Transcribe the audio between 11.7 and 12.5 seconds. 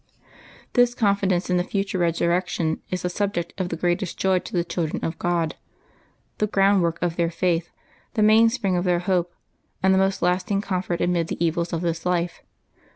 of this life.